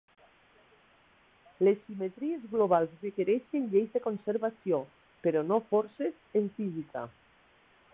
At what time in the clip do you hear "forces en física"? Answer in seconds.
5.75-7.09